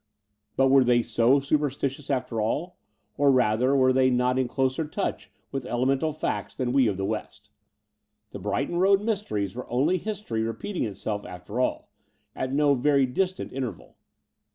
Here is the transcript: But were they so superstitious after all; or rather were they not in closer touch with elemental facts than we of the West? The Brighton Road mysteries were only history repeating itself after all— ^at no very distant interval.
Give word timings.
But 0.55 0.69
were 0.69 0.83
they 0.83 1.03
so 1.03 1.39
superstitious 1.39 2.09
after 2.09 2.41
all; 2.41 2.79
or 3.19 3.31
rather 3.31 3.75
were 3.75 3.93
they 3.93 4.09
not 4.09 4.39
in 4.39 4.47
closer 4.47 4.83
touch 4.83 5.31
with 5.51 5.63
elemental 5.63 6.11
facts 6.11 6.55
than 6.55 6.73
we 6.73 6.87
of 6.87 6.97
the 6.97 7.05
West? 7.05 7.51
The 8.31 8.39
Brighton 8.39 8.77
Road 8.77 9.01
mysteries 9.03 9.53
were 9.53 9.69
only 9.69 9.99
history 9.99 10.41
repeating 10.41 10.85
itself 10.85 11.23
after 11.23 11.59
all— 11.59 11.91
^at 12.35 12.51
no 12.51 12.73
very 12.73 13.05
distant 13.05 13.53
interval. 13.53 13.95